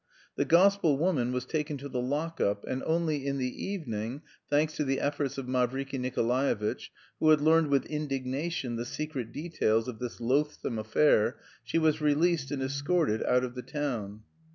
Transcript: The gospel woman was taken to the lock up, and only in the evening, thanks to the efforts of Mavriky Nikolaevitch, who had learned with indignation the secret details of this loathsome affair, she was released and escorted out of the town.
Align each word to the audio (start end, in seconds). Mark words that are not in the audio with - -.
The 0.35 0.45
gospel 0.45 0.97
woman 0.97 1.31
was 1.31 1.45
taken 1.45 1.77
to 1.77 1.87
the 1.87 2.01
lock 2.01 2.41
up, 2.41 2.65
and 2.67 2.81
only 2.87 3.23
in 3.23 3.37
the 3.37 3.63
evening, 3.67 4.23
thanks 4.49 4.75
to 4.77 4.83
the 4.83 4.99
efforts 4.99 5.37
of 5.37 5.45
Mavriky 5.47 5.99
Nikolaevitch, 5.99 6.91
who 7.19 7.29
had 7.29 7.39
learned 7.39 7.67
with 7.67 7.85
indignation 7.85 8.77
the 8.77 8.85
secret 8.87 9.31
details 9.31 9.87
of 9.87 9.99
this 9.99 10.19
loathsome 10.19 10.79
affair, 10.79 11.37
she 11.63 11.77
was 11.77 12.01
released 12.01 12.49
and 12.49 12.63
escorted 12.63 13.21
out 13.25 13.43
of 13.43 13.53
the 13.53 13.61
town. 13.61 14.23